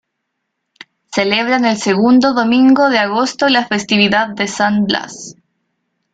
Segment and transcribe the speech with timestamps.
[1.13, 5.35] Celebran el segundo domingo de agosto la festividad de San Blas.